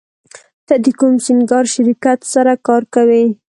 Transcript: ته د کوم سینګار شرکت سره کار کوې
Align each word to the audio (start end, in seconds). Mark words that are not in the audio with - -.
ته 0.67 0.75
د 0.83 0.87
کوم 0.99 1.13
سینګار 1.25 1.65
شرکت 1.75 2.19
سره 2.33 2.53
کار 2.67 2.83
کوې 2.95 3.25